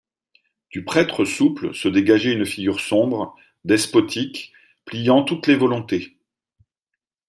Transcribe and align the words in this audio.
Du 0.71 0.83
prêtre 0.83 1.25
souple 1.25 1.75
se 1.75 1.87
dégageait 1.87 2.33
une 2.33 2.47
figure 2.47 2.79
sombre, 2.79 3.35
despotique, 3.65 4.51
pliant 4.83 5.21
toutes 5.21 5.45
les 5.45 5.53
volontés. 5.55 6.17